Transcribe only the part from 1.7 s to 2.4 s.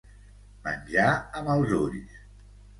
ulls.